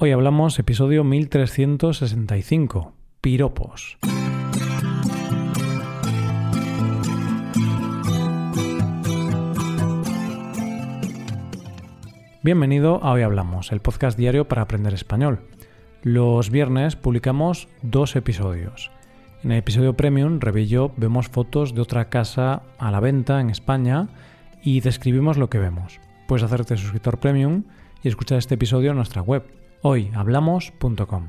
[0.00, 3.98] Hoy hablamos episodio 1365, piropos.
[12.44, 15.40] Bienvenido a Hoy Hablamos, el podcast diario para aprender español.
[16.04, 18.92] Los viernes publicamos dos episodios.
[19.42, 20.38] En el episodio Premium,
[20.68, 24.06] yo vemos fotos de otra casa a la venta en España
[24.62, 25.98] y describimos lo que vemos.
[26.28, 27.64] Puedes hacerte suscriptor Premium
[28.04, 31.28] y escuchar este episodio en nuestra web hoyhablamos.com.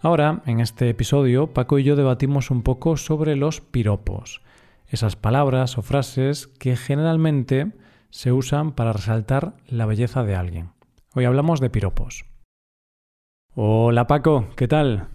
[0.00, 4.42] Ahora, en este episodio, Paco y yo debatimos un poco sobre los piropos,
[4.86, 7.72] esas palabras o frases que generalmente
[8.10, 10.70] se usan para resaltar la belleza de alguien.
[11.14, 12.24] Hoy hablamos de piropos.
[13.54, 15.08] Hola Paco, ¿qué tal?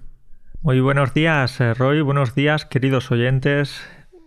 [0.61, 3.81] Muy buenos días, eh, Roy, buenos días, queridos oyentes.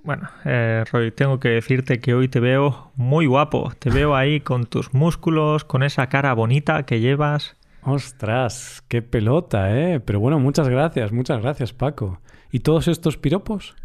[0.05, 3.73] Bueno, eh, Roy, tengo que decirte que hoy te veo muy guapo.
[3.79, 7.57] Te veo ahí con tus músculos, con esa cara bonita que llevas.
[7.87, 10.01] Ostras, qué pelota, ¿eh?
[10.01, 12.21] Pero bueno, muchas gracias, muchas gracias, Paco.
[12.51, 13.77] ¿Y todos estos piropos?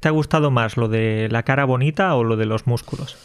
[0.00, 3.16] ¿Te ha gustado más lo de la cara bonita o lo de los músculos?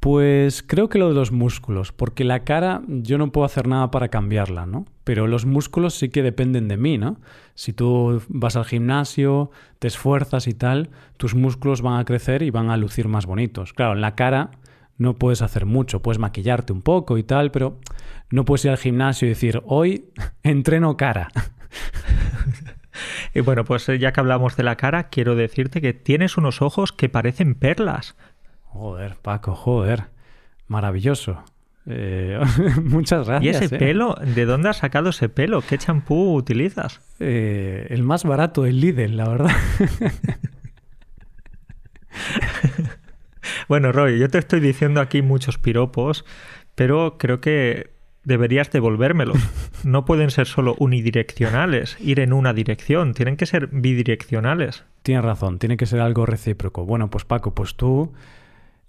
[0.00, 3.90] Pues creo que lo de los músculos, porque la cara yo no puedo hacer nada
[3.90, 4.84] para cambiarla, ¿no?
[5.02, 7.16] Pero los músculos sí que dependen de mí, ¿no?
[7.54, 12.50] Si tú vas al gimnasio, te esfuerzas y tal, tus músculos van a crecer y
[12.50, 13.72] van a lucir más bonitos.
[13.72, 14.50] Claro, en la cara
[14.96, 17.78] no puedes hacer mucho, puedes maquillarte un poco y tal, pero
[18.30, 20.10] no puedes ir al gimnasio y decir, hoy
[20.42, 21.28] entreno cara.
[23.34, 26.62] y bueno, pues eh, ya que hablamos de la cara, quiero decirte que tienes unos
[26.62, 28.16] ojos que parecen perlas.
[28.64, 30.04] Joder, Paco, joder.
[30.66, 31.44] Maravilloso.
[31.86, 32.40] Eh,
[32.82, 33.60] muchas gracias.
[33.60, 33.78] ¿Y ese eh.
[33.78, 34.14] pelo?
[34.14, 35.60] ¿De dónde has sacado ese pelo?
[35.60, 37.00] ¿Qué champú utilizas?
[37.20, 39.50] el más barato, el Lidl, la verdad.
[43.68, 46.24] Bueno, Roy, yo te estoy diciendo aquí muchos piropos,
[46.74, 47.90] pero creo que
[48.24, 49.38] deberías devolvérmelos.
[49.84, 54.84] No pueden ser solo unidireccionales, ir en una dirección, tienen que ser bidireccionales.
[55.02, 56.86] Tienes razón, tiene que ser algo recíproco.
[56.86, 58.12] Bueno, pues Paco, pues tú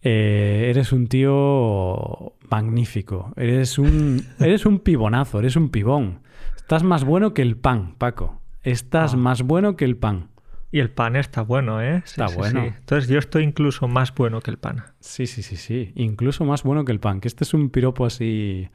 [0.01, 6.19] eh, eres un tío magnífico, eres un, eres un pibonazo, eres un pibón.
[6.55, 8.41] Estás más bueno que el pan, Paco.
[8.63, 9.17] Estás Ah.
[9.17, 10.29] más bueno que el pan.
[10.75, 12.01] Y el pan está bueno, ¿eh?
[12.03, 12.61] Sí, Está sí, bueno.
[12.63, 12.73] sí.
[12.79, 14.83] Entonces yo estoy incluso más bueno que el pan.
[14.99, 15.93] Sí, sí, sí, sí.
[15.95, 17.21] Incluso más bueno que el pan.
[17.21, 18.67] Que este es un piropo así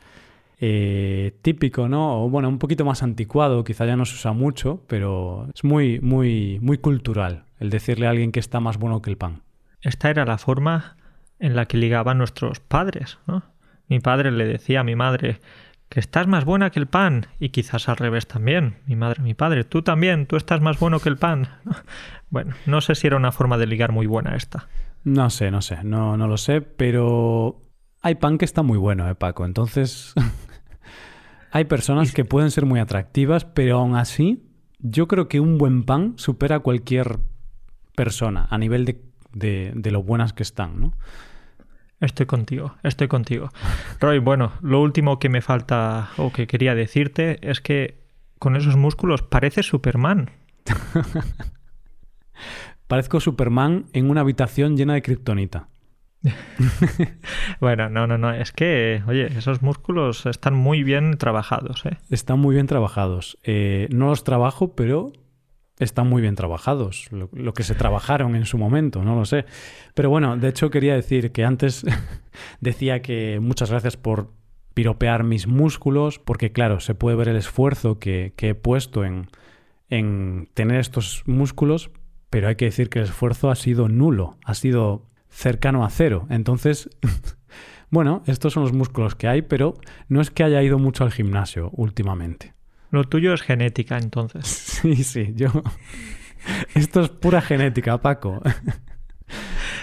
[0.63, 2.25] eh, típico, ¿no?
[2.25, 6.01] O bueno, un poquito más anticuado, quizá ya no se usa mucho, pero es muy,
[6.01, 9.43] muy, muy cultural el decirle a alguien que está más bueno que el pan.
[9.83, 10.97] Esta era la forma
[11.39, 13.43] en la que ligaban nuestros padres, ¿no?
[13.89, 15.39] Mi padre le decía a mi madre
[15.91, 18.77] que estás más buena que el pan y quizás al revés también.
[18.87, 21.49] Mi madre, mi padre, tú también, tú estás más bueno que el pan.
[22.33, 24.69] Bueno, no sé si era una forma de ligar muy buena esta.
[25.03, 27.61] No sé, no sé, no, no lo sé, pero
[28.03, 29.45] hay pan que está muy bueno, ¿eh, Paco?
[29.45, 30.15] Entonces,
[31.51, 34.45] hay personas que pueden ser muy atractivas, pero aún así,
[34.79, 37.19] yo creo que un buen pan supera a cualquier
[37.97, 39.03] persona a nivel de,
[39.33, 40.93] de, de lo buenas que están, ¿no?
[42.01, 43.51] Estoy contigo, estoy contigo.
[44.01, 48.01] Roy, bueno, lo último que me falta o que quería decirte es que
[48.39, 50.31] con esos músculos pareces Superman.
[52.87, 55.69] Parezco Superman en una habitación llena de kriptonita.
[57.61, 61.99] Bueno, no, no, no, es que, oye, esos músculos están muy bien trabajados, ¿eh?
[62.09, 63.39] Están muy bien trabajados.
[63.43, 65.13] Eh, no los trabajo, pero
[65.81, 67.09] están muy bien trabajados.
[67.11, 69.47] Lo, que se trabajaron en su momento, no lo sé.
[69.95, 71.85] Pero bueno, de hecho quería decir que antes
[72.61, 74.31] decía que muchas gracias por
[74.75, 79.29] piropear mis músculos, porque claro, se puede ver el esfuerzo que, que he puesto en,
[79.89, 81.91] en tener estos músculos,
[82.29, 86.27] pero hay que decir que el esfuerzo ha sido nulo, ha sido cercano a cero.
[86.31, 86.91] Entonces,
[87.91, 89.75] bueno, estos son los músculos que hay, pero
[90.09, 92.55] no es que haya ido mucho al gimnasio últimamente.
[92.91, 94.47] Lo tuyo es genética, entonces.
[94.81, 95.49] Sí, sí, yo...
[96.75, 98.41] Esto es pura genética, Paco.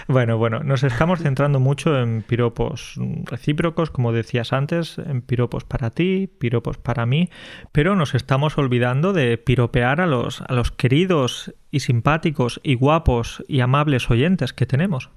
[0.08, 5.90] Bueno, bueno, nos estamos centrando mucho en piropos recíprocos, como decías antes, en piropos para
[5.90, 7.28] ti, piropos para mí,
[7.72, 13.44] pero nos estamos olvidando de piropear a los, a los queridos y simpáticos y guapos
[13.48, 15.10] y amables oyentes que tenemos.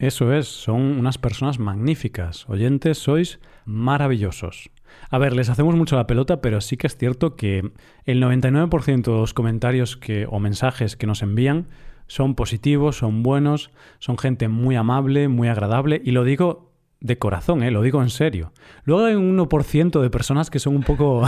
[0.00, 2.48] Eso es, son unas personas magníficas.
[2.48, 4.68] Oyentes, sois maravillosos.
[5.10, 7.70] A ver, les hacemos mucho la pelota, pero sí que es cierto que
[8.04, 11.66] el 99% de los comentarios que, o mensajes que nos envían
[12.06, 17.62] son positivos, son buenos, son gente muy amable, muy agradable, y lo digo de corazón,
[17.62, 17.70] ¿eh?
[17.70, 18.52] lo digo en serio.
[18.84, 21.22] Luego hay un 1% de personas que son un poco...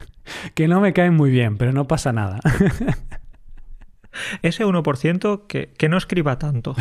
[0.54, 2.40] que no me caen muy bien, pero no pasa nada.
[4.42, 6.74] Ese 1% que, que no escriba tanto.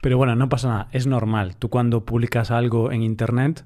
[0.00, 1.56] Pero bueno, no pasa nada, es normal.
[1.56, 3.64] Tú cuando publicas algo en Internet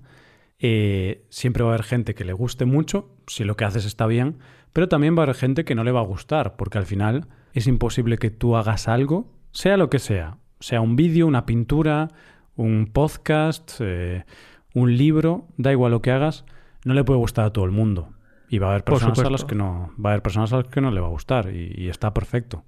[0.61, 4.07] eh, siempre va a haber gente que le guste mucho, si lo que haces está
[4.07, 4.39] bien,
[4.73, 7.29] pero también va a haber gente que no le va a gustar, porque al final
[7.55, 12.09] es imposible que tú hagas algo, sea lo que sea, sea un vídeo, una pintura,
[12.57, 14.25] un podcast, eh,
[14.75, 16.45] un libro, da igual lo que hagas,
[16.85, 18.11] no le puede gustar a todo el mundo.
[18.51, 20.69] Y va a haber personas a las que no, va a haber personas a las
[20.69, 22.65] que no le va a gustar y, está perfecto.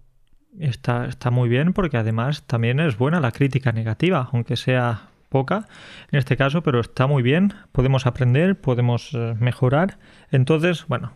[0.58, 5.66] Está, está muy bien porque además también es buena la crítica negativa, aunque sea poca
[6.10, 9.98] en este caso, pero está muy bien, podemos aprender, podemos eh, mejorar.
[10.30, 11.14] Entonces, bueno,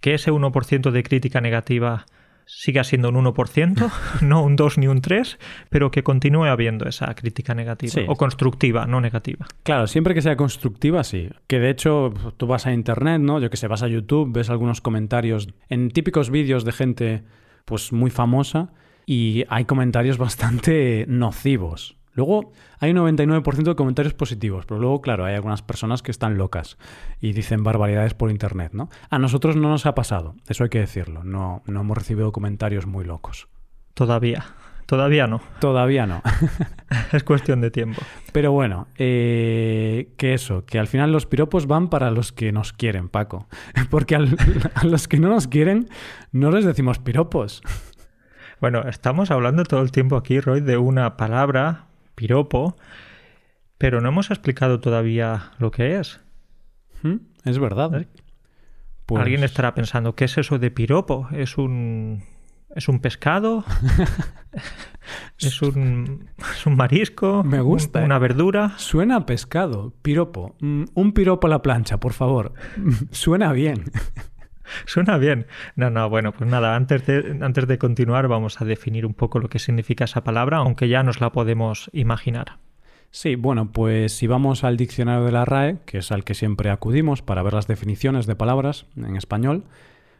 [0.00, 2.06] que ese 1% de crítica negativa
[2.46, 3.92] siga siendo un 1%,
[4.22, 8.86] no un 2 ni un 3, pero que continúe habiendo esa crítica negativa o constructiva,
[8.86, 9.46] no negativa.
[9.62, 11.28] Claro, siempre que sea constructiva, sí.
[11.46, 13.38] Que de hecho tú vas a internet, ¿no?
[13.40, 17.22] Yo que sé, vas a YouTube, ves algunos comentarios en típicos vídeos de gente
[17.66, 18.72] pues muy famosa
[19.06, 21.99] y hay comentarios bastante nocivos.
[22.12, 26.38] Luego hay un 99% de comentarios positivos, pero luego, claro, hay algunas personas que están
[26.38, 26.76] locas
[27.20, 28.88] y dicen barbaridades por internet, ¿no?
[29.10, 32.86] A nosotros no nos ha pasado, eso hay que decirlo, no, no hemos recibido comentarios
[32.86, 33.48] muy locos.
[33.94, 34.44] Todavía,
[34.86, 35.40] todavía no.
[35.60, 36.22] Todavía no.
[37.12, 38.00] es cuestión de tiempo.
[38.32, 42.72] Pero bueno, eh, que eso, que al final los piropos van para los que nos
[42.72, 43.46] quieren, Paco.
[43.90, 45.88] Porque a los que no nos quieren
[46.32, 47.62] no les decimos piropos.
[48.60, 51.89] Bueno, estamos hablando todo el tiempo aquí, Roy, de una palabra
[52.20, 52.76] piropo,
[53.78, 56.20] pero no hemos explicado todavía lo que es.
[57.02, 58.06] Hmm, es verdad.
[59.06, 61.28] Pues Alguien estará pensando, ¿qué es eso de piropo?
[61.32, 62.22] ¿Es un,
[62.76, 63.64] ¿Es un pescado?
[65.38, 67.42] ¿Es un, ¿Es un marisco?
[67.42, 68.04] Me gusta.
[68.04, 68.20] ¿Una ¿eh?
[68.20, 68.74] verdura?
[68.76, 69.94] Suena a pescado.
[70.02, 70.56] Piropo.
[70.60, 72.52] Mm, un piropo a la plancha, por favor.
[73.12, 73.84] Suena bien.
[74.86, 75.46] Suena bien.
[75.76, 79.38] No, no, bueno, pues nada, antes de, antes de continuar vamos a definir un poco
[79.38, 82.58] lo que significa esa palabra, aunque ya nos la podemos imaginar.
[83.10, 86.70] Sí, bueno, pues si vamos al diccionario de la RAE, que es al que siempre
[86.70, 89.64] acudimos para ver las definiciones de palabras en español,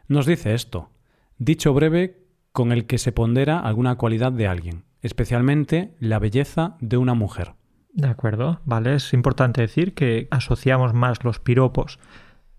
[0.07, 0.89] nos dice esto.
[1.37, 2.17] Dicho breve
[2.51, 7.53] con el que se pondera alguna cualidad de alguien, especialmente la belleza de una mujer.
[7.93, 11.97] De acuerdo, vale, es importante decir que asociamos más los piropos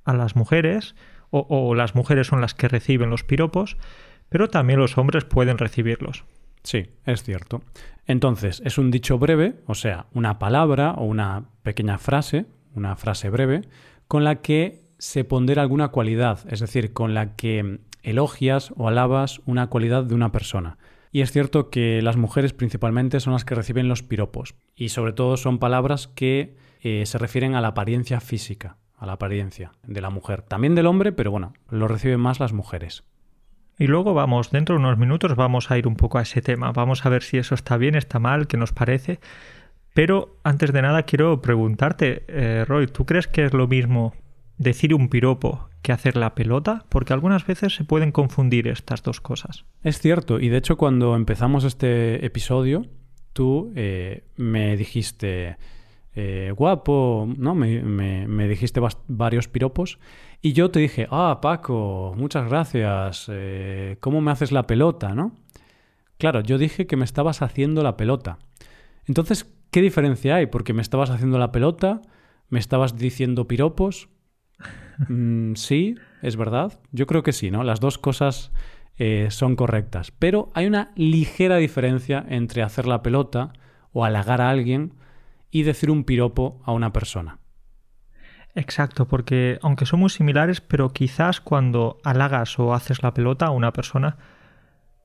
[0.05, 0.95] a las mujeres
[1.32, 3.79] o, las mujeres son las que reciben los piropos,
[4.29, 6.25] pero también los hombres pueden recibirlos.
[6.62, 7.62] Sí, es cierto.
[8.06, 13.31] Entonces, es un dicho breve, o sea, una palabra o una pequeña frase, una frase
[13.31, 13.62] breve,
[14.08, 19.40] con la que se pondera alguna cualidad, es decir, con la que elogias o alabas
[19.46, 20.76] una cualidad de una persona.
[21.11, 25.12] Y es cierto que las mujeres principalmente son las que reciben los piropos, y sobre
[25.12, 30.00] todo son palabras que eh, se refieren a la apariencia física a la apariencia de
[30.00, 30.43] la mujer.
[30.43, 33.02] También del hombre, pero bueno, lo reciben más las mujeres.
[33.76, 36.70] Y luego vamos, dentro de unos minutos vamos a ir un poco a ese tema.
[36.70, 39.19] Vamos a ver si eso está bien, está mal, qué nos parece.
[39.93, 44.14] Pero antes de nada quiero preguntarte, eh, Roy, ¿tú crees que es lo mismo
[44.56, 46.84] decir un piropo que hacer la pelota?
[46.88, 49.64] Porque algunas veces se pueden confundir estas dos cosas.
[49.82, 52.87] Es cierto, y de hecho cuando empezamos este episodio,
[53.32, 55.56] tú eh, me dijiste,
[56.14, 57.55] eh, guapo, ¿no?
[57.55, 59.99] Me, dijiste varios piropos
[60.41, 65.32] y yo te dije, ah, Paco, muchas gracias, eh, ¿cómo me haces la pelota, no?
[66.19, 68.38] Claro, yo dije que me estabas haciendo la pelota.
[69.06, 70.47] Entonces, ¿qué diferencia hay?
[70.47, 72.03] Porque me estabas haciendo la pelota,
[72.49, 74.09] me estabas diciendo piropos.
[75.09, 76.79] Mm, sí, es verdad.
[76.93, 77.64] Yo creo que sí, ¿no?
[77.64, 78.52] Las dos cosas
[78.99, 80.12] eh, son correctas.
[80.12, 83.52] Pero hay una ligera diferencia entre hacer la pelota
[83.92, 84.92] o halagar a alguien
[85.52, 87.38] y decir un piropo a una persona.
[88.54, 93.50] Exacto, porque aunque son muy similares, pero quizás cuando halagas o haces la pelota a
[93.50, 94.16] una persona,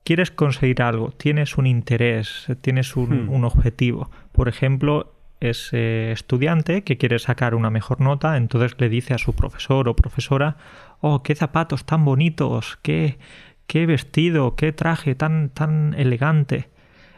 [0.04, 3.44] quieres conseguir algo, tienes un interés, tienes un, hmm.
[3.44, 4.10] objetivo.
[4.32, 9.34] Por ejemplo, ese estudiante que quiere sacar una mejor nota, entonces le dice a su
[9.34, 10.56] profesor o profesora,
[11.00, 13.18] oh, qué zapatos tan bonitos, qué,
[13.66, 16.70] qué vestido, qué traje tan, tan elegante.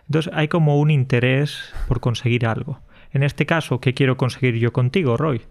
[0.06, 2.80] Entonces hay como un interés por conseguir algo.
[3.12, 5.42] En este caso, ¿qué quiero conseguir yo contigo, Roy?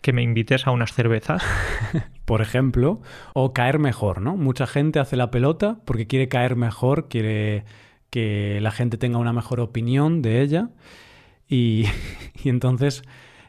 [0.00, 1.42] Que me invites a unas cervezas.
[2.24, 3.00] Por ejemplo,
[3.34, 4.36] o caer mejor, ¿no?
[4.36, 7.64] Mucha gente hace la pelota porque quiere caer mejor, quiere
[8.10, 10.70] que la gente tenga una mejor opinión de ella
[11.48, 11.84] y,
[12.44, 13.02] entonces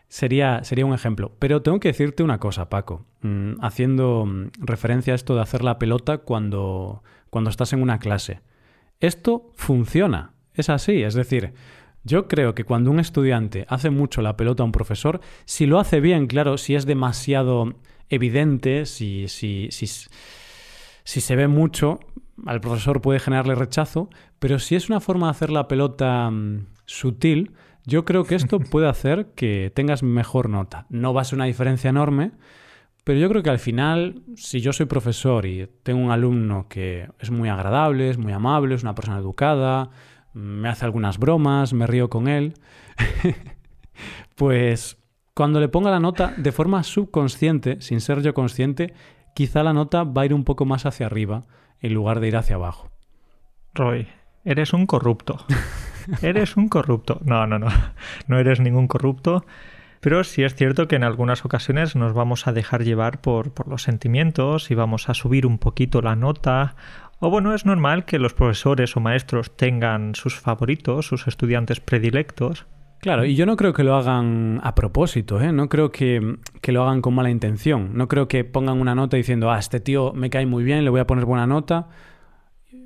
[0.07, 1.35] sería, sería un ejemplo.
[1.39, 5.63] Pero tengo que decirte una cosa, Paco, mm, haciendo mm, referencia a esto de hacer
[5.63, 8.41] la pelota cuando, cuando estás en una clase.
[8.99, 11.53] Esto funciona, es así, es decir,
[12.03, 15.79] yo creo que cuando un estudiante hace mucho la pelota a un profesor, si lo
[15.79, 17.73] hace bien, claro, si es demasiado
[18.09, 21.99] evidente, si, si, si, si se ve mucho,
[22.45, 26.67] al profesor puede generarle rechazo, pero si es una forma de hacer la pelota mm,
[26.85, 27.51] sutil,
[27.85, 30.85] Yo creo que esto puede hacer que tengas mejor nota.
[30.89, 32.31] No va a ser una diferencia enorme,
[33.03, 37.09] pero yo creo que al final, si yo soy profesor y tengo un alumno que
[37.19, 39.89] es muy agradable, es muy amable, es una persona educada,
[40.33, 42.55] me hace algunas bromas, me río con él,
[44.35, 44.97] pues
[45.33, 48.93] cuando le ponga la nota de forma subconsciente, sin ser yo consciente,
[49.35, 51.43] quizá la nota va a ir un poco más hacia arriba
[51.79, 52.91] en lugar de ir hacia abajo.
[53.73, 54.07] Roy,
[54.45, 55.43] eres un corrupto.
[56.21, 57.19] eres un corrupto.
[57.25, 57.67] No, no, no.
[58.27, 59.45] No eres ningún corrupto.
[59.99, 63.67] Pero sí es cierto que en algunas ocasiones nos vamos a dejar llevar por, por
[63.67, 66.75] los sentimientos y vamos a subir un poquito la nota.
[67.25, 72.65] O bueno, es normal que los profesores o maestros tengan sus favoritos, sus estudiantes predilectos.
[72.99, 75.53] Claro, y yo no creo que lo hagan a propósito, ¿eh?
[75.53, 79.15] no creo que, que, lo hagan con mala intención, no creo que pongan una nota
[79.15, 81.87] diciendo, ah, este tío me cae muy bien, le voy a poner buena nota,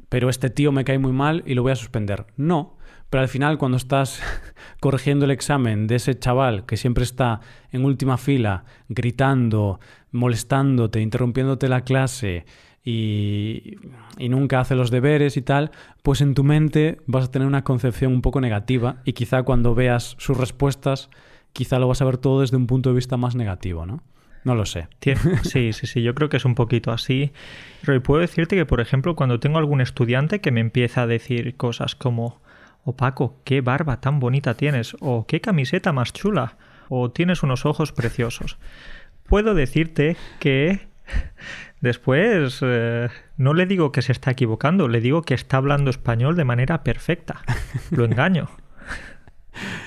[0.08, 2.28] pero este tío me cae muy mal y lo voy a suspender.
[2.36, 2.78] No,
[3.10, 4.22] pero al final cuando estás
[4.80, 7.42] corrigiendo el examen de ese chaval que siempre está
[7.72, 9.80] en última fila, gritando,
[10.12, 12.46] molestándote, interrumpiéndote la clase
[12.90, 13.76] y,
[14.30, 15.72] nunca hace los deberes y tal,
[16.04, 19.76] pues en tu mente vas a tener una concepción un poco negativa y quizá cuando
[19.76, 21.10] veas sus respuestas,
[21.52, 24.04] quizá lo vas a ver todo desde un punto de vista más negativo, ¿no?
[24.46, 24.88] No lo sé.
[25.44, 27.34] Sí, sí, sí, yo creo que es un poquito así.
[27.86, 31.58] Pero puedo decirte que, por ejemplo, cuando tengo algún estudiante que me empieza a decir
[31.58, 32.40] cosas como,
[32.86, 36.56] o Paco, qué barba tan bonita tienes, o qué camiseta más chula,
[36.88, 38.58] o tienes unos ojos preciosos.
[39.28, 40.88] Puedo decirte que
[41.82, 46.36] después eh, no le digo que se está equivocando, le digo que está hablando español
[46.36, 47.42] de manera perfecta.
[47.92, 48.50] Lo engaño.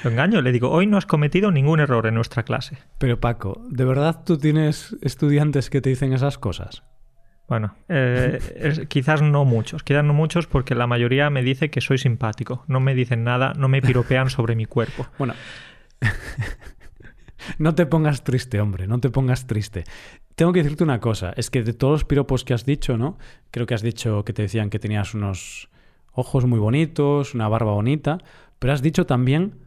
[0.03, 2.79] Lo engaño, le digo, hoy no has cometido ningún error en nuestra clase.
[2.99, 6.83] Pero Paco, ¿de verdad tú tienes estudiantes que te dicen esas cosas?
[7.49, 8.39] Bueno, eh,
[8.89, 12.65] quizás no muchos, quizás no muchos porque la mayoría me dice que soy simpático.
[12.69, 15.09] No me dicen nada, no me piropean sobre mi cuerpo.
[15.19, 15.35] Bueno,
[17.59, 19.83] no te pongas triste, hombre, no te pongas triste.
[20.41, 23.19] Tengo que decirte una cosa, es que de todos los piropos que has dicho, ¿no?
[23.51, 25.69] Creo que has dicho que te decían que tenías unos
[26.13, 28.17] ojos muy bonitos, una barba bonita,
[28.59, 29.59] pero has dicho también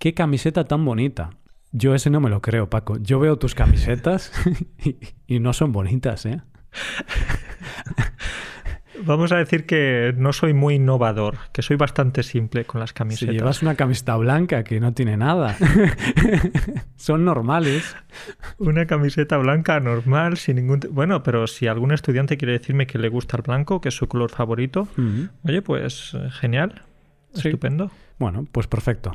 [0.00, 1.30] qué camiseta tan bonita.
[1.70, 2.96] Yo ese no me lo creo, Paco.
[2.98, 4.32] Yo veo tus camisetas
[5.28, 6.42] y, no son bonitas, ¿eh?
[9.04, 13.32] Vamos a decir que no soy muy innovador, que soy bastante simple con las camisetas.
[13.32, 15.56] Si llevas una camiseta blanca que no tiene nada.
[16.96, 17.94] Son normales.
[18.58, 20.80] Una camiseta blanca normal, sin ningún...
[20.90, 24.08] Bueno, pero si algún estudiante quiere decirme que le gusta el blanco, que es su
[24.08, 24.88] color favorito,
[25.44, 26.82] oye, pues genial,
[27.34, 27.90] estupendo.
[28.18, 29.12] Bueno, pues perfecto.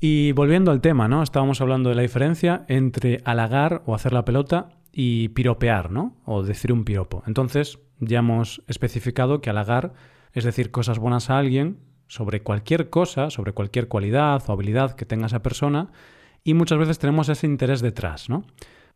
[0.00, 1.22] Y volviendo al tema, ¿no?
[1.22, 6.16] Estábamos hablando de la diferencia entre halagar o hacer la pelota y piropear, ¿no?
[6.24, 7.22] O decir un piropo.
[7.26, 9.94] Entonces, ya hemos especificado que halagar
[10.32, 15.06] es decir cosas buenas a alguien sobre cualquier cosa, sobre cualquier cualidad o habilidad que
[15.06, 15.90] tenga esa persona,
[16.42, 18.44] y muchas veces tenemos ese interés detrás, ¿no?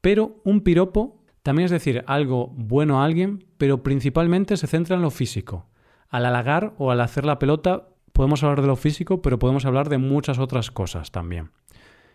[0.00, 5.02] Pero un piropo también es decir algo bueno a alguien, pero principalmente se centra en
[5.02, 5.66] lo físico.
[6.08, 9.88] Al halagar o al hacer la pelota podemos hablar de lo físico, pero podemos hablar
[9.88, 11.50] de muchas otras cosas también.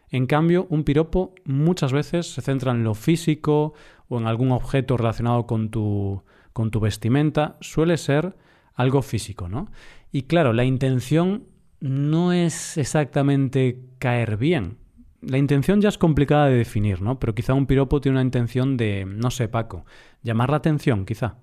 [0.09, 3.73] En cambio, un piropo muchas veces se centra en lo físico
[4.07, 6.21] o en algún objeto relacionado con tu,
[6.53, 7.57] con tu vestimenta.
[7.59, 8.35] Suele ser
[8.75, 9.71] algo físico, ¿no?
[10.11, 11.47] Y claro, la intención
[11.79, 14.77] no es exactamente caer bien.
[15.21, 17.19] La intención ya es complicada de definir, ¿no?
[17.19, 19.85] Pero quizá un piropo tiene una intención de, no sé, Paco,
[20.21, 21.35] llamar la atención, quizá.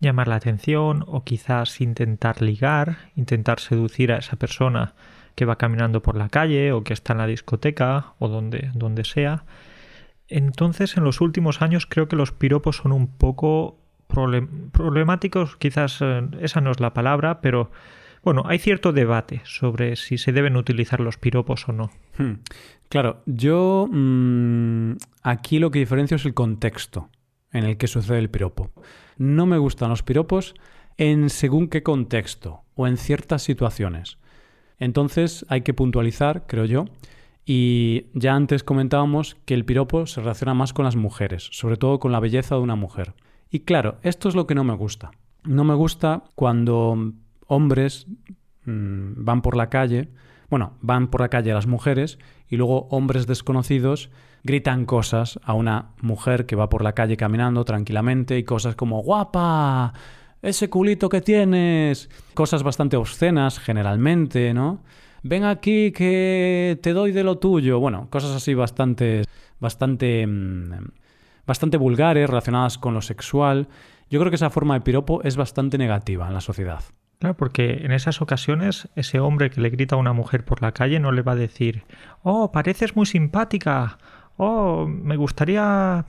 [0.00, 4.94] Llamar la atención o quizás intentar ligar, intentar seducir a esa persona
[5.34, 9.04] que va caminando por la calle o que está en la discoteca o donde, donde
[9.04, 9.44] sea.
[10.28, 16.26] Entonces, en los últimos años creo que los piropos son un poco problemáticos, quizás eh,
[16.40, 17.70] esa no es la palabra, pero
[18.22, 21.90] bueno, hay cierto debate sobre si se deben utilizar los piropos o no.
[22.16, 22.40] Hmm.
[22.88, 27.10] Claro, yo mm, aquí lo que diferencio es el contexto
[27.52, 28.70] en el que sucede el piropo.
[29.16, 30.54] No me gustan los piropos
[30.96, 34.18] en según qué contexto o en ciertas situaciones.
[34.78, 36.86] Entonces hay que puntualizar, creo yo,
[37.44, 41.98] y ya antes comentábamos que el piropo se relaciona más con las mujeres, sobre todo
[41.98, 43.14] con la belleza de una mujer.
[43.50, 45.10] Y claro, esto es lo que no me gusta.
[45.44, 47.12] No me gusta cuando
[47.46, 48.06] hombres
[48.64, 50.08] mm, van por la calle,
[50.50, 54.10] bueno, van por la calle las mujeres y luego hombres desconocidos
[54.42, 59.02] gritan cosas a una mujer que va por la calle caminando tranquilamente y cosas como
[59.02, 59.92] guapa,
[60.42, 64.82] ese culito que tienes, cosas bastante obscenas generalmente, ¿no?
[65.22, 67.80] Ven aquí que te doy de lo tuyo.
[67.80, 69.24] Bueno, cosas así bastante,
[69.58, 70.92] bastante, mm,
[71.48, 73.66] bastante vulgares relacionadas con lo sexual.
[74.10, 76.84] Yo creo que esa forma de piropo es bastante negativa en la sociedad.
[77.18, 80.72] Claro, porque en esas ocasiones ese hombre que le grita a una mujer por la
[80.72, 81.82] calle no le va a decir,
[82.22, 83.98] oh, pareces muy simpática,
[84.36, 86.04] oh, me gustaría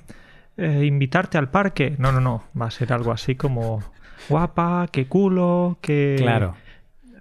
[0.58, 1.96] eh, invitarte al parque.
[1.98, 3.82] No, no, no, va a ser algo así como,
[4.28, 6.16] guapa, qué culo, que...
[6.20, 6.56] Claro.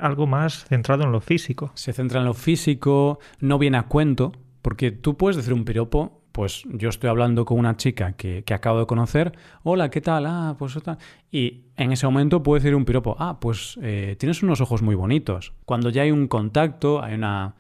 [0.01, 1.73] Algo más centrado en lo físico.
[1.75, 4.33] Se centra en lo físico, no viene a cuento,
[4.63, 8.79] porque tú puedes decir un piropo pues yo estoy hablando con una chica que, acabo
[8.79, 10.25] de conocer, hola, ¿qué tal?
[10.25, 10.97] Ah, pues tal.
[11.33, 14.95] Y en ese momento puedo decir un piropo, ah, pues eh, tienes unos ojos muy
[14.95, 15.53] bonitos.
[15.65, 17.57] Cuando ya hay un contacto, hay una,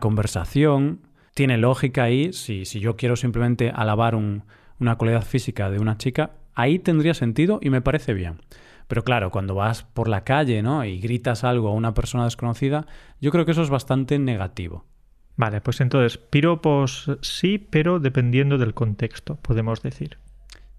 [0.00, 1.02] conversación,
[1.34, 6.32] tiene lógica ahí, si, si yo quiero simplemente alabar una cualidad física de una chica,
[6.56, 8.40] ahí tendría sentido y me parece bien.
[8.88, 10.84] Pero claro, cuando vas por la calle ¿no?
[10.84, 12.88] y gritas algo a una persona desconocida,
[13.20, 14.84] yo creo que eso es bastante negativo.
[15.36, 20.18] Vale, pues entonces, piropos sí, pero dependiendo del contexto, podemos decir.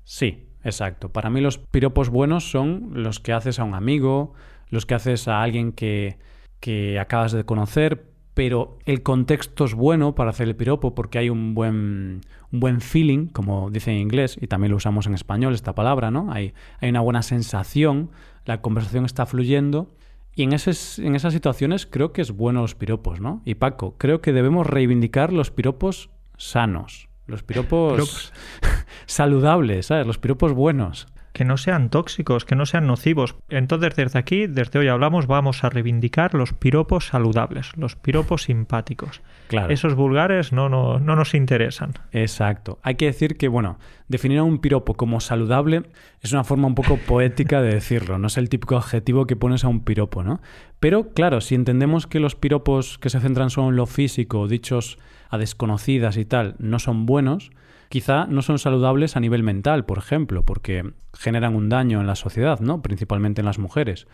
[0.04, 1.10] Sí, exacto.
[1.10, 4.34] Para mí los piropos buenos son los que haces a un amigo,
[4.70, 6.18] los que haces a alguien que,
[6.60, 11.30] que acabas de conocer, pero el contexto es bueno para hacer el piropo porque hay
[11.30, 12.22] un buen,
[12.52, 16.10] un buen feeling, como dice en inglés, y también lo usamos en español esta palabra,
[16.10, 16.32] ¿no?
[16.32, 18.10] Hay, hay una buena sensación,
[18.46, 19.97] la conversación está fluyendo
[20.38, 23.42] y en, en esas situaciones creo que es bueno los piropos, ¿no?
[23.44, 28.32] Y Paco, creo que debemos reivindicar los piropos sanos, los piropos,
[29.08, 30.06] saludables, ¿sabes?
[30.06, 33.36] Los piropos buenos que no sean tóxicos, que no sean nocivos.
[33.50, 39.22] Entonces, desde aquí, desde hoy hablamos, vamos a reivindicar los piropos saludables, los piropos simpáticos.
[39.48, 39.72] Claro.
[39.72, 41.94] Esos vulgares no, no, no nos interesan.
[42.12, 42.80] Exacto.
[42.82, 43.78] Hay que decir que, bueno,
[44.08, 45.84] definir a un piropo como saludable
[46.22, 49.64] es una forma un poco poética de decirlo, no es el típico adjetivo que pones
[49.64, 50.42] a un piropo, ¿no?
[50.80, 54.98] Pero, claro, si entendemos que los piropos que se centran solo en lo físico, dichos
[55.30, 57.52] a desconocidas y tal, no son buenos,
[57.90, 62.16] quizá no son saludables a nivel mental, por ejemplo, porque generan un daño en la
[62.16, 62.82] sociedad, ¿no?
[62.82, 64.08] Principalmente en las mujeres.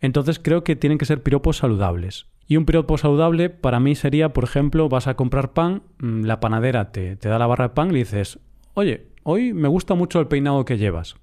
[0.00, 2.26] Entonces creo que tienen que ser piropos saludables.
[2.46, 6.38] Y un piropo saludable para mí sería, por ejemplo, vas a comprar pan, mm, la
[6.38, 8.38] panadera te, da la barra de pan y le dices,
[8.74, 11.16] oye, hoy me gusta mucho el peinado que llevas.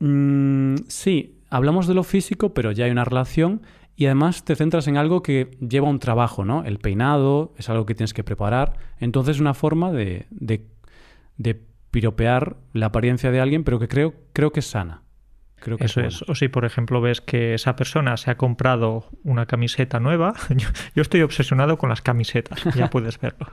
[0.00, 3.62] Mm, sí, hablamos de lo físico, pero ya hay una relación
[3.94, 6.64] y además te centras en algo que lleva un trabajo, ¿no?
[6.64, 8.74] El peinado es algo que tienes que preparar.
[8.98, 10.26] Entonces es una forma de
[11.36, 15.02] de piropear la apariencia de alguien, pero que creo, creo que es sana.
[15.56, 16.22] Creo que Eso es.
[16.22, 20.34] O si, por ejemplo, ves que esa persona se ha comprado una camiseta nueva.
[20.94, 23.46] Yo, estoy obsesionado con las camisetas, ya puedes verlo.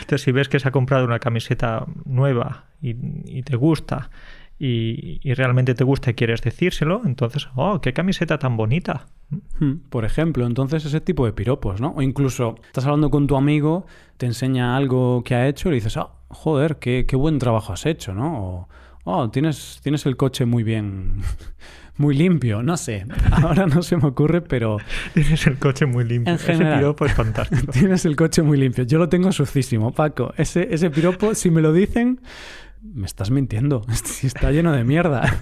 [0.00, 4.10] Entonces, si ves que se ha comprado una camiseta nueva y te gusta
[4.62, 9.06] y, realmente te gusta y quieres decírselo, entonces, oh, qué camiseta tan bonita.
[9.58, 11.94] Hmm, por ejemplo, entonces ese tipo de piropos, ¿no?
[11.96, 13.86] O incluso estás hablando con tu amigo,
[14.18, 17.86] te enseña algo que ha hecho y dices, oh, joder, qué, qué buen trabajo has
[17.86, 18.38] hecho, ¿no?
[18.38, 18.68] O,
[19.04, 21.22] oh, tienes, tienes el coche muy bien,
[21.96, 24.78] muy limpio, no sé, ahora no se me ocurre, pero...
[25.14, 27.72] Tienes el coche muy limpio, ese piropo es fantástico.
[27.72, 31.60] Tienes el coche muy limpio, yo lo tengo sucísimo, Paco, ese, ese piropo, si me
[31.60, 32.20] lo dicen,
[32.82, 33.84] me estás mintiendo,
[34.22, 35.36] está lleno de mierda.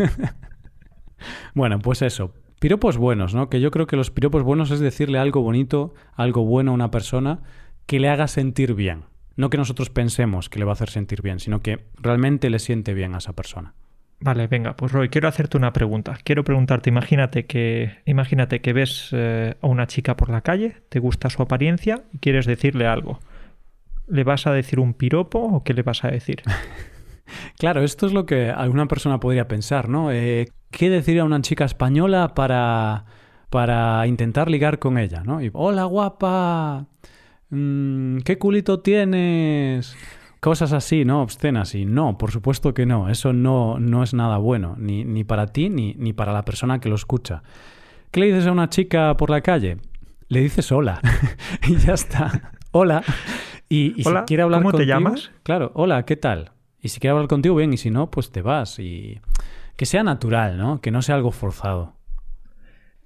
[1.55, 2.33] bueno, pues eso.
[2.61, 3.49] Piropos buenos, ¿no?
[3.49, 6.91] Que yo creo que los piropos buenos es decirle algo bonito, algo bueno a una
[6.91, 7.41] persona
[7.87, 9.05] que le haga sentir bien.
[9.39, 12.59] No que nosotros pensemos que le va a hacer sentir bien, sino que realmente le
[12.59, 13.73] siente bien a esa persona.
[14.19, 16.19] Vale, venga, pues Roy, quiero hacerte una pregunta.
[16.25, 20.99] Quiero preguntarte, imagínate que, imagínate que ves eh, a una chica por la calle, te
[20.99, 23.21] gusta su apariencia y quieres decirle algo.
[24.09, 26.43] ¿Le vas a decir un piropo o qué le vas a decir?
[27.59, 30.11] Claro, esto es lo que alguna persona podría pensar, ¿no?
[30.11, 33.05] Eh, ¿Qué decir a una chica española para,
[33.51, 35.43] para intentar ligar con ella, ¿no?
[35.43, 36.87] Y, Hola, guapa.
[37.51, 39.97] Mm, ¿Qué culito tienes?
[40.41, 41.23] Cosas así, ¿no?
[41.23, 41.75] Obscenas.
[41.75, 43.09] Y no, por supuesto que no.
[43.09, 46.81] Eso no, no es nada bueno, ni, ni para ti ni, ni para la persona
[46.81, 47.43] que lo escucha.
[48.11, 49.79] ¿Qué le dices a una chica por la calle?
[50.29, 51.01] Le dices hola.
[51.69, 52.53] y ya está.
[52.71, 53.03] Hola.
[53.69, 55.31] Y, si quiere hablar ¿Cómo te llamas?
[55.43, 56.53] Claro, hola, ¿qué tal?
[56.81, 58.79] Y si quiere hablar contigo, bien, y si no, pues te vas.
[58.79, 59.21] Y
[59.77, 60.81] que sea natural, ¿no?
[60.81, 61.98] Que no sea algo forzado.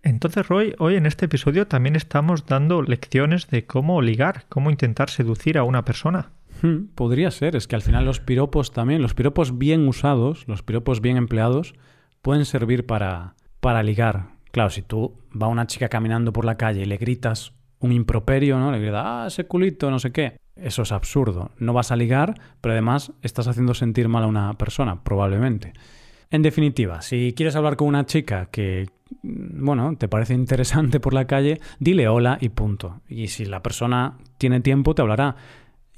[0.03, 5.11] Entonces, Roy, hoy en este episodio también estamos dando lecciones de cómo ligar, cómo intentar
[5.11, 6.33] seducir a una persona.
[6.61, 10.63] Hmm, podría ser, es que al final los piropos también, los piropos bien usados, los
[10.65, 11.75] piropos bien empleados,
[12.21, 14.31] pueden servir para, para ligar.
[14.51, 18.59] Claro, si tú va una chica caminando por la calle y le gritas un improperio,
[18.59, 18.73] ¿no?
[18.73, 20.37] Le gritas, ah, ese culito, no sé qué.
[20.57, 21.53] Eso es absurdo.
[21.59, 25.73] No vas a ligar, pero además estás haciendo sentir mal a una persona, probablemente.
[26.31, 28.89] En definitiva, si quieres hablar con una chica que,
[29.23, 33.01] bueno, te parece interesante por la calle, dile hola y punto.
[33.09, 35.37] Y si la persona tiene tiempo, te hablará.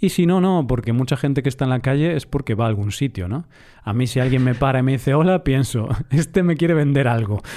[0.00, 2.64] Y si no, no, porque mucha gente que está en la calle es porque va
[2.64, 3.46] a algún sitio, ¿no?
[3.82, 7.08] A mí si alguien me para y me dice hola, pienso, este me quiere vender
[7.08, 7.42] algo.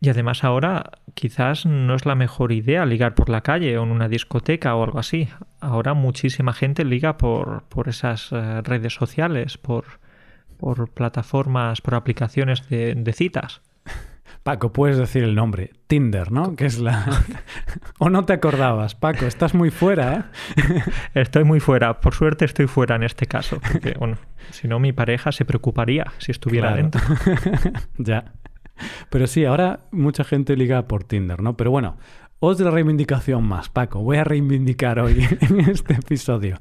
[0.00, 3.90] Y además ahora quizás no es la mejor idea ligar por la calle o en
[3.90, 5.28] una discoteca o algo así.
[5.60, 9.84] Ahora muchísima gente liga por, por esas eh, redes sociales, por,
[10.58, 13.62] por plataformas, por aplicaciones de, de citas.
[14.42, 15.72] Paco, puedes decir el nombre.
[15.88, 16.56] Tinder, ¿no?
[16.56, 17.04] Que es la...
[17.98, 18.94] ¿O no te acordabas?
[18.94, 20.82] Paco, estás muy fuera, ¿eh?
[21.14, 22.00] Estoy muy fuera.
[22.00, 23.60] Por suerte estoy fuera en este caso.
[23.60, 24.16] Porque, bueno,
[24.50, 27.02] si no mi pareja se preocuparía si estuviera dentro.
[27.98, 28.32] ya.
[29.10, 31.56] Pero sí, ahora mucha gente liga por Tinder, ¿no?
[31.56, 31.96] Pero bueno,
[32.40, 34.00] otra reivindicación más, Paco.
[34.00, 36.58] Voy a reivindicar hoy en este episodio.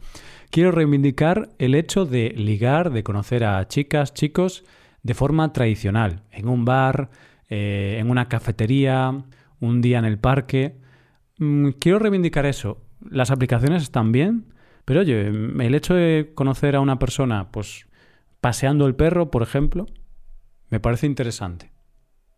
[0.50, 4.64] Quiero reivindicar el hecho de ligar, de conocer a chicas, chicos,
[5.04, 7.10] de forma tradicional, en un bar,
[7.50, 9.24] eh, en una cafetería,
[9.60, 10.78] un día en el parque.
[11.38, 12.82] Mm, quiero reivindicar eso.
[13.10, 14.54] Las aplicaciones están bien,
[14.86, 17.88] pero oye, el hecho de conocer a una persona, pues
[18.42, 19.86] paseando el perro, por ejemplo,
[20.70, 21.72] me parece interesante.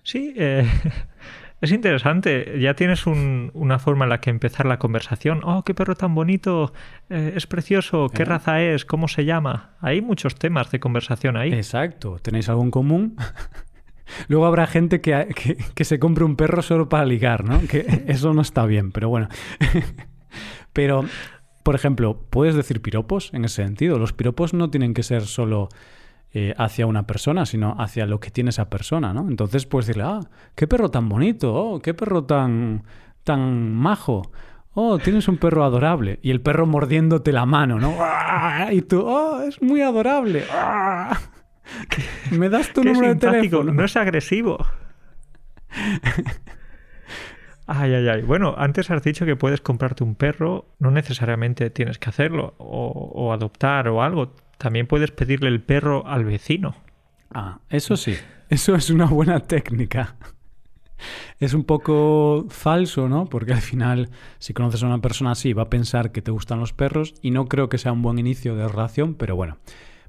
[0.03, 0.67] Sí, eh,
[1.61, 2.59] es interesante.
[2.59, 5.41] Ya tienes una forma en la que empezar la conversación.
[5.43, 6.73] Oh, qué perro tan bonito,
[7.09, 9.71] eh, es precioso, qué raza es, cómo se llama.
[9.81, 11.53] Hay muchos temas de conversación ahí.
[11.53, 13.15] Exacto, tenéis algo en común.
[14.27, 17.61] Luego habrá gente que, que, se compre un perro solo para ligar, ¿no?
[17.67, 19.27] Que eso no está bien, pero bueno.
[20.73, 21.05] pero,
[21.63, 23.99] por ejemplo, ¿puedes decir piropos en ese sentido?
[23.99, 25.69] Los piropos no tienen que ser solo
[26.33, 29.27] eh, hacia una persona, sino hacia lo que tiene esa persona, ¿no?
[29.27, 30.19] Entonces puedes decirle, ah,
[30.55, 32.83] qué perro tan bonito, oh, qué perro tan,
[33.23, 34.31] tan majo.
[34.73, 36.19] Oh, tienes un perro adorable.
[36.21, 37.95] Y el perro mordiéndote la mano, ¿no?
[38.71, 40.43] Y tú, oh, es muy adorable.
[42.31, 43.73] ¿Me das tu número de teléfono?
[43.73, 44.57] No es agresivo.
[47.71, 48.21] Ay, ay, ay.
[48.23, 53.31] Bueno, antes has dicho que puedes comprarte un perro, no necesariamente tienes que hacerlo, o,
[53.31, 54.33] adoptar o algo.
[54.59, 56.75] También puedes pedirle el perro al vecino.
[57.33, 58.13] Ah, eso sí,
[58.49, 60.17] eso es una buena técnica.
[61.39, 63.25] Es un poco falso, ¿no?
[63.25, 66.59] Porque al final, si conoces a una persona así, va a pensar que te gustan
[66.59, 69.59] los perros y no creo que sea un buen inicio de relación, pero bueno.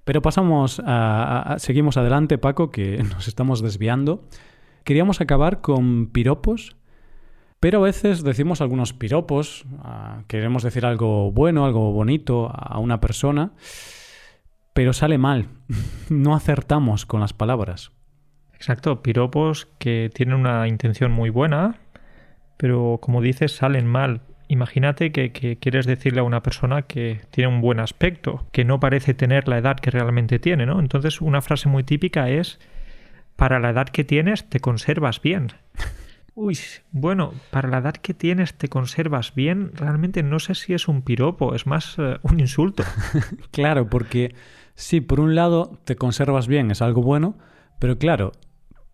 [0.04, 4.24] Pero pasamos a, seguimos adelante, Paco, que nos estamos desviando.
[4.82, 6.76] Queríamos acabar con piropos,
[7.60, 9.64] pero a veces decimos algunos piropos,
[10.26, 13.52] queremos decir algo bueno, algo bonito a una persona,
[14.72, 15.48] pero sale mal,
[16.08, 17.92] no acertamos con las palabras.
[18.54, 21.76] Exacto, piropos que tienen una intención muy buena,
[22.56, 25.30] pero como dices, salen mal imagínate que,
[25.60, 29.58] quieres decirle a una persona que tiene un buen aspecto, que no parece tener la
[29.58, 30.80] edad que realmente tiene, ¿no?
[30.80, 32.58] Entonces una frase muy típica es,
[33.36, 35.52] para la edad que tienes te conservas bien.
[36.34, 36.58] Uy,
[36.90, 41.02] bueno, para la edad que tienes te conservas bien, realmente no sé si es un
[41.02, 42.82] piropo, es más eh, un insulto.
[43.52, 44.34] claro, porque
[44.74, 47.36] sí, por un lado te conservas bien, es algo bueno,
[47.78, 48.32] pero claro,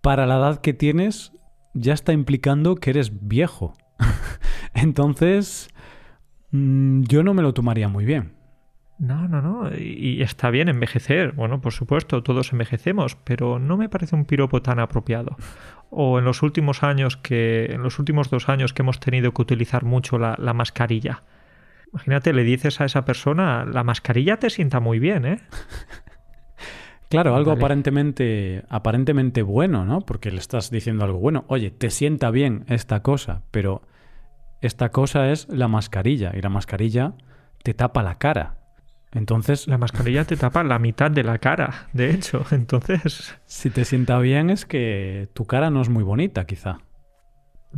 [0.01, 1.33] para la edad que tienes
[1.75, 3.75] ya está implicando que eres viejo.
[4.75, 5.69] Entonces,
[6.51, 8.37] mm, yo no me lo tomaría muy bien.
[8.99, 9.71] No, no, no.
[9.77, 11.33] Y está bien envejecer.
[11.33, 15.37] Bueno, por supuesto, todos envejecemos, pero no me parece un piropo tan apropiado.
[15.91, 19.43] O en los últimos años que, en los últimos dos años que hemos tenido que
[19.43, 21.25] utilizar mucho la, mascarilla.
[21.97, 25.41] Imagínate, le dices a esa persona, la mascarilla te sienta muy bien, ¿eh?
[27.09, 30.01] Claro, algo aparentemente, aparentemente bueno, ¿no?
[30.01, 31.45] Porque le estás diciendo algo bueno.
[31.47, 33.83] Oye, te sienta bien esta cosa, pero
[34.61, 37.15] esta cosa es la mascarilla y la mascarilla
[37.63, 38.57] te tapa la cara.
[39.13, 39.69] Entonces...
[39.69, 42.45] La mascarilla te tapa la mitad de la cara, de hecho.
[42.51, 43.39] Entonces...
[43.47, 46.79] Si te sienta bien es que tu cara no es muy bonita, quizá.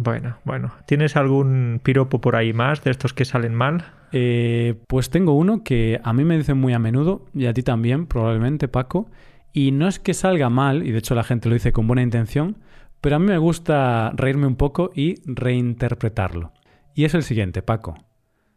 [0.01, 0.71] Bueno, bueno.
[0.87, 3.85] ¿Tienes algún piropo por ahí más de estos que salen mal?
[4.13, 7.65] Eh, pues tengo uno que a mí me dicen muy a menudo, y a ti
[7.65, 9.11] también, probablemente, Paco.
[9.53, 12.03] Y no es que salga mal, y de hecho la gente lo dice con buena
[12.03, 12.59] intención,
[13.01, 16.53] pero a mí me gusta reírme un poco y reinterpretarlo.
[16.95, 17.97] Y es el siguiente, Paco.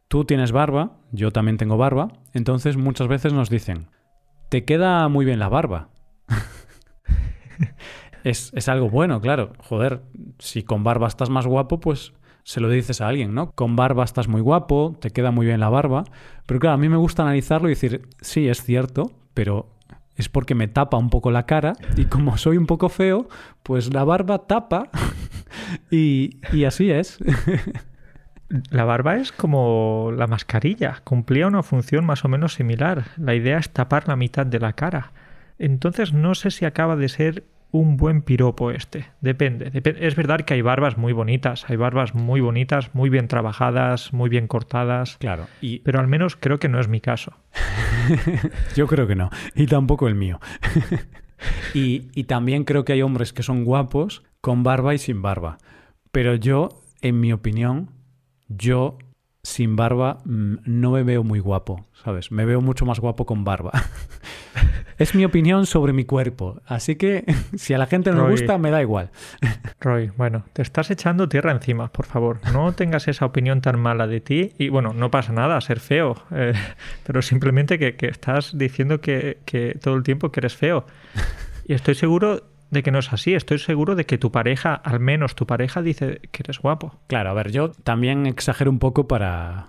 [0.09, 3.87] Tú tienes barba, yo también tengo barba, entonces muchas veces nos dicen,
[4.49, 5.89] te queda muy bien la barba.
[8.23, 9.53] es, es, algo bueno, claro.
[9.59, 10.01] Joder,
[10.39, 13.51] si con barba estás más guapo, pues se lo dices a alguien, ¿no?
[13.51, 16.03] Con barba estás muy guapo, te queda muy bien la barba.
[16.45, 19.69] Pero claro, a mí me gusta analizarlo y decir, sí, es cierto, pero
[20.15, 23.27] es porque me tapa un poco la cara y como soy un poco feo,
[23.63, 24.89] pues la barba tapa
[25.91, 27.17] y, y así es.
[28.69, 33.05] La barba es como la mascarilla, cumplía una función más o menos similar.
[33.15, 35.13] La idea es tapar la mitad de la cara.
[35.57, 39.05] Entonces no sé si acaba de ser un buen piropo este.
[39.21, 39.71] Depende.
[39.99, 44.29] Es verdad que hay barbas muy bonitas, hay barbas muy bonitas, muy bien trabajadas, muy
[44.29, 45.17] bien cortadas.
[45.17, 45.47] Claro.
[45.61, 45.79] Y...
[45.79, 47.33] Pero al menos creo que no es mi caso.
[48.75, 49.29] Yo creo que no.
[49.55, 50.39] Y tampoco el mío.
[51.73, 55.57] y, y también creo que hay hombres que son guapos, con barba y sin barba.
[56.11, 57.91] Pero yo, en mi opinión,
[58.49, 58.97] yo
[59.43, 62.31] sin barba mm, no me veo muy guapo, ¿sabes?
[62.31, 63.71] Me veo mucho más guapo con barba.
[65.01, 68.57] es mi opinión sobre mi cuerpo, así que si a la gente no le gusta,
[68.57, 69.09] me da igual.
[69.79, 72.39] Roy, bueno, te estás echando tierra encima, por favor.
[72.53, 76.15] No tengas esa opinión tan mala de ti y bueno, no pasa nada, ser feo,
[76.31, 76.53] eh,
[77.05, 80.85] pero simplemente que, estás diciendo que, que todo el tiempo que eres feo.
[81.65, 83.33] Y estoy seguro de que no es así.
[83.33, 86.99] Estoy seguro de que tu pareja, al menos tu pareja, dice que eres guapo.
[87.07, 89.67] Claro, a ver, yo también exagero un poco para,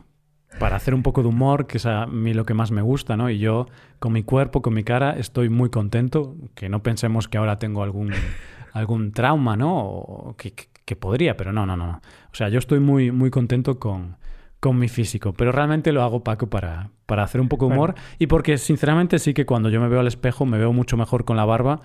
[0.59, 3.17] para hacer un poco de humor, que es a mí lo que más me gusta,
[3.17, 3.31] ¿no?
[3.31, 3.67] Y yo,
[3.99, 6.37] con mi cuerpo, con mi cara, estoy muy contento.
[6.55, 8.13] Que no pensemos que ahora tengo algún,
[8.73, 10.35] algún trauma, ¿no?
[10.39, 12.01] que, que, podría, pero no, no, no.
[12.33, 14.17] O sea, yo estoy muy, muy contento con,
[14.61, 17.95] con mi físico, pero realmente lo hago, Paco, para, para hacer un poco de humor
[18.19, 21.25] y porque sinceramente sí que cuando yo me veo al espejo me veo mucho mejor
[21.25, 21.81] con la barba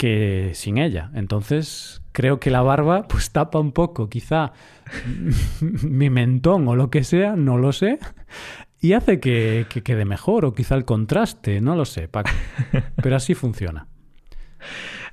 [0.00, 1.10] que sin ella.
[1.12, 4.54] Entonces, creo que la barba pues tapa un poco, quizá
[5.60, 7.98] mi mentón o lo que sea, no lo sé,
[8.80, 12.30] y hace que, quede mejor o quizá el contraste, no lo sé, Paco.
[13.02, 13.88] Pero así funciona.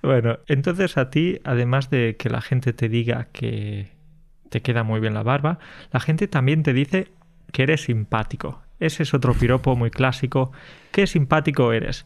[0.02, 3.92] Bueno, entonces a ti, además de que la gente te diga que
[4.50, 5.60] te queda muy bien la barba,
[5.92, 7.10] la gente también te dice
[7.52, 8.62] que eres simpático.
[8.80, 10.54] Ese es otro piropo muy clásico.
[10.94, 12.06] ¿Qué simpático eres?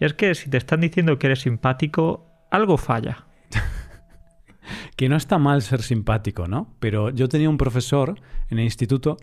[0.00, 3.26] Y es que si te están diciendo que eres simpático, algo falla.
[4.96, 6.74] que no está mal ser simpático, ¿no?
[6.80, 9.16] Pero yo tenía un profesor en el instituto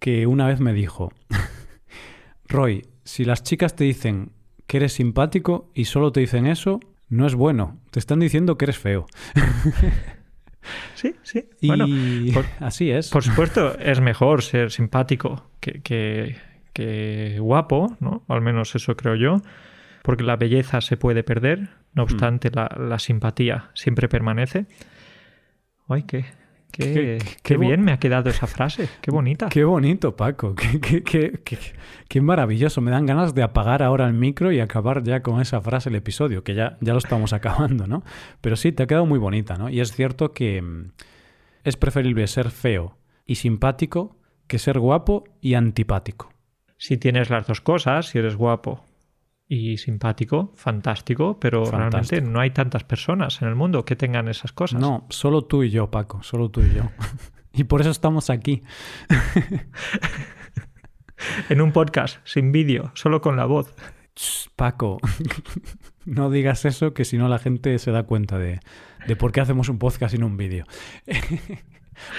[0.00, 1.12] que una vez me dijo,
[2.48, 4.32] Roy, si las chicas te dicen
[4.66, 7.78] que eres simpático y solo te dicen eso, no es bueno.
[7.90, 9.06] Te están diciendo que eres feo.
[10.94, 11.48] sí, sí.
[11.60, 13.10] Y bueno, así es.
[13.10, 16.36] Por supuesto, es mejor ser simpático que,
[16.72, 18.24] que, guapo, ¿no?
[18.28, 19.40] Al menos eso creo yo
[20.06, 22.04] porque la belleza se puede perder, no mm.
[22.04, 24.66] obstante la, simpatía siempre permanece.
[25.88, 26.26] Ay, qué,
[26.70, 29.48] qué, bien me ha quedado esa frase, qué bonita.
[29.48, 31.02] Qué bonito, Paco, qué,
[32.08, 32.80] qué, maravilloso.
[32.80, 35.96] Me dan ganas de apagar ahora el micro y acabar ya con esa frase el
[35.96, 38.04] episodio, que ya, ya lo estamos acabando, ¿no?
[38.40, 39.70] Pero sí, te ha quedado muy bonita, ¿no?
[39.70, 40.92] Y es cierto que mm,
[41.64, 46.32] es preferible ser feo y simpático que ser guapo y antipático.
[46.76, 48.85] Si tienes las dos cosas, si eres guapo
[49.48, 54.52] y simpático, fantástico, pero realmente no hay tantas personas en el mundo que tengan esas
[54.52, 54.80] cosas.
[54.80, 56.90] No, solo tú y yo, Paco, solo tú y yo.
[57.52, 58.62] y por eso estamos aquí.
[61.48, 63.72] en un podcast, sin vídeo, solo con la voz.
[64.56, 64.98] Paco,
[66.04, 68.60] no digas eso que si no la gente se da cuenta de,
[69.06, 70.64] de por qué hacemos un podcast sin un vídeo.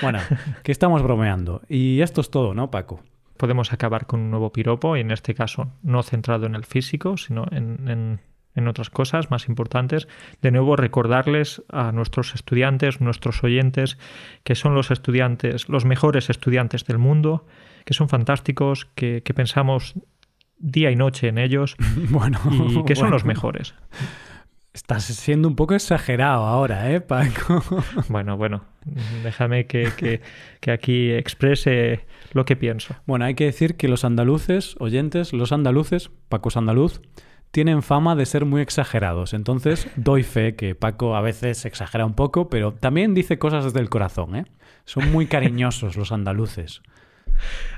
[0.01, 0.19] bueno,
[0.63, 1.61] que estamos bromeando.
[1.67, 3.01] Y esto es todo, ¿no, Paco?
[3.37, 7.17] Podemos acabar con un nuevo piropo y en este caso no centrado en el físico,
[7.17, 8.19] sino en,
[8.67, 10.07] otras cosas más importantes.
[10.41, 13.99] De nuevo, recordarles a nuestros estudiantes, nuestros oyentes,
[14.43, 17.45] que son los estudiantes, los mejores estudiantes del mundo,
[17.85, 19.93] que son fantásticos, que, pensamos
[20.57, 21.75] día y noche en ellos
[22.09, 23.75] bueno, y que son los mejores.
[24.77, 27.63] Estás siendo un poco exagerado ahora, ¿eh, Paco?
[28.09, 28.63] Bueno, bueno,
[29.23, 30.21] déjame que,
[30.71, 32.95] aquí exprese lo que pienso.
[33.07, 37.01] Bueno, hay que decir que los andaluces, oyentes, los andaluces, Paco andaluz,
[37.49, 39.33] tienen fama de ser muy exagerados.
[39.33, 43.79] Entonces, doy fe que Paco a veces exagera un poco, pero también dice cosas desde
[43.79, 44.45] el corazón, ¿eh?
[44.85, 46.83] Son muy cariñosos los andaluces.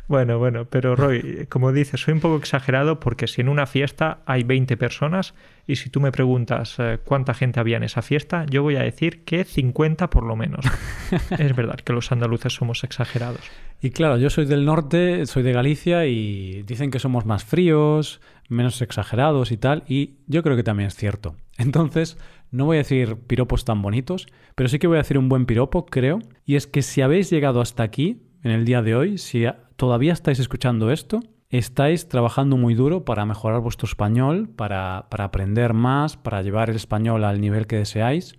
[0.08, 4.22] Bueno, bueno, pero Roy, como dices, soy un poco exagerado porque si en una fiesta
[4.26, 5.36] hay 20 personas
[5.68, 8.82] y si tú me preguntas eh, cuánta gente había en esa fiesta, yo voy a
[8.82, 10.66] decir que 50 por lo menos.
[11.38, 13.42] es verdad que los andaluces somos exagerados.
[13.82, 18.20] Y claro, yo soy del norte, soy de Galicia y dicen que somos más fríos,
[18.50, 21.36] menos exagerados y tal, y yo creo que también es cierto.
[21.58, 22.18] Entonces,
[22.52, 25.46] no voy a decir piropos tan bonitos, pero sí que voy a decir un buen
[25.46, 29.18] piropo, creo, y es que si habéis llegado hasta aquí, en el día de hoy,
[29.18, 35.74] si todavía estáis escuchando esto, estáis trabajando muy duro para mejorar vuestro español, para, aprender
[35.74, 38.36] más, para llevar el español al nivel que deseáis.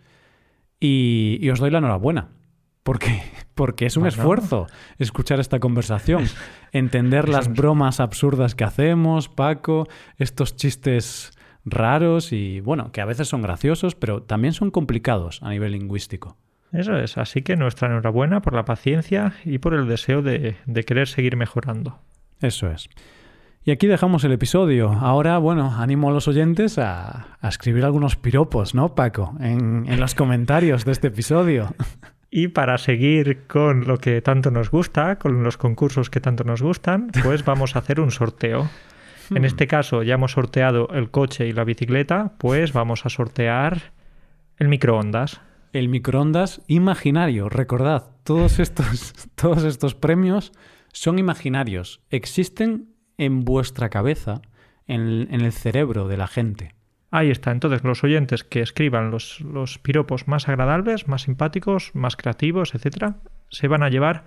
[0.78, 2.28] Y, os doy la enhorabuena.
[2.82, 3.22] Porque,
[3.54, 4.66] porque es un esfuerzo
[4.98, 6.24] escuchar esta conversación,
[6.72, 9.86] entender las bromas absurdas que hacemos, Paco,
[10.16, 11.32] estos chistes
[11.64, 16.38] raros y, bueno, que a veces son graciosos, pero también son complicados a nivel lingüístico.
[16.72, 20.56] Eso es, así que nuestra enhorabuena por la paciencia y por el deseo de,
[20.86, 21.98] querer seguir mejorando.
[22.40, 22.88] Eso es.
[23.64, 24.90] Y aquí dejamos el episodio.
[24.90, 29.34] Ahora, bueno, animo a los oyentes a, escribir algunos piropos, ¿no, Paco?
[29.40, 31.74] En, en, los comentarios de este episodio.
[32.32, 36.62] Y para seguir con lo que tanto nos gusta, con los concursos que tanto nos
[36.62, 38.70] gustan, pues vamos a hacer un sorteo.
[39.32, 43.92] En este caso ya hemos sorteado el coche y la bicicleta, pues vamos a sortear
[44.58, 45.40] el microondas.
[45.72, 47.48] El microondas imaginario.
[47.48, 50.52] Recordad, todos estos, todos estos premios
[50.92, 52.00] son imaginarios.
[52.10, 54.42] Existen en vuestra cabeza,
[54.86, 56.74] en, en el cerebro de la gente.
[57.10, 57.50] Ahí está.
[57.50, 63.16] Entonces, los oyentes que escriban los, los piropos más agradables, más simpáticos, más creativos, etcétera,
[63.48, 64.24] se van a llevar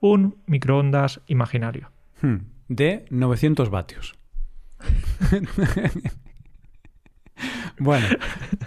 [0.00, 1.90] un microondas imaginario.
[2.20, 4.14] Hmm, De 900 vatios.
[7.78, 8.06] bueno,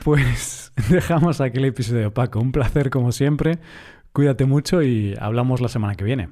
[0.03, 2.39] pues dejamos aquí el episodio, Paco.
[2.39, 3.59] Un placer como siempre.
[4.11, 6.29] Cuídate mucho y hablamos la semana que viene.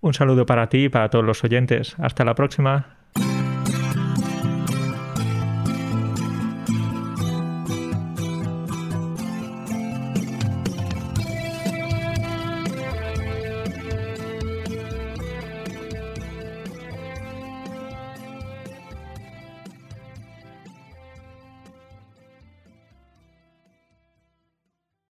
[0.00, 1.94] Un saludo para ti y para todos los oyentes.
[1.98, 3.03] Hasta la próxima.